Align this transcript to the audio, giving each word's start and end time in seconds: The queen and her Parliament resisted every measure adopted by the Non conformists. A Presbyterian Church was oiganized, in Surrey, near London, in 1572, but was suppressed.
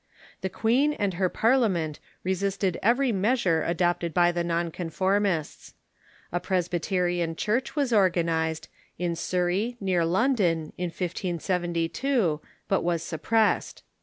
The 0.41 0.49
queen 0.49 0.93
and 0.93 1.13
her 1.13 1.29
Parliament 1.29 1.99
resisted 2.23 2.79
every 2.81 3.11
measure 3.11 3.61
adopted 3.61 4.15
by 4.15 4.31
the 4.31 4.43
Non 4.43 4.71
conformists. 4.71 5.75
A 6.31 6.39
Presbyterian 6.39 7.35
Church 7.35 7.75
was 7.75 7.91
oiganized, 7.91 8.67
in 8.97 9.15
Surrey, 9.15 9.77
near 9.79 10.03
London, 10.03 10.73
in 10.75 10.85
1572, 10.87 12.41
but 12.67 12.81
was 12.83 13.03
suppressed. 13.03 13.83